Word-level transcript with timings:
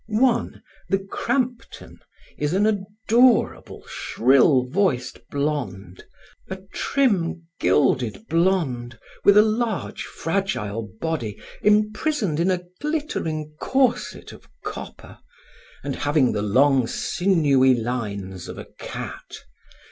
One, 0.07 0.63
the 0.89 0.97
Crampton, 0.97 1.99
is 2.35 2.53
an 2.53 2.65
adorable, 2.65 3.85
shrill 3.87 4.63
voiced 4.65 5.19
blonde, 5.29 6.05
a 6.49 6.55
trim, 6.73 7.45
gilded 7.59 8.25
blonde, 8.27 8.97
with 9.23 9.37
a 9.37 9.43
large, 9.43 10.01
fragile 10.01 10.89
body 10.99 11.39
imprisoned 11.61 12.39
in 12.39 12.49
a 12.49 12.63
glittering 12.79 13.53
corset 13.59 14.31
of 14.31 14.47
copper, 14.65 15.19
and 15.83 15.97
having 15.97 16.31
the 16.31 16.41
long, 16.41 16.87
sinewy 16.87 17.75
lines 17.75 18.47
of 18.47 18.57
a 18.57 18.65
cat. 18.79 19.43